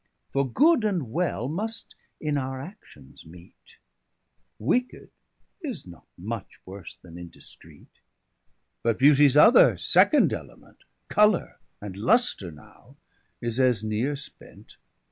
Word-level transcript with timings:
For 0.33 0.49
good, 0.51 0.83
and 0.83 1.11
well, 1.11 1.47
must 1.47 1.93
in 2.19 2.35
our 2.35 2.59
actions 2.59 3.23
meete; 3.23 3.77
Wicked 4.57 5.11
is 5.61 5.85
not 5.85 6.07
much 6.17 6.59
worse 6.65 6.95
than 6.95 7.19
indiscreet. 7.19 7.99
But 8.81 8.97
beauties 8.97 9.37
other 9.37 9.77
second 9.77 10.33
Element, 10.33 10.85
Colour, 11.07 11.59
and 11.79 11.95
lustre 11.95 12.49
now, 12.49 12.95
is 13.41 13.59
as 13.59 13.83
neere 13.83 14.15
spent. 14.15 14.77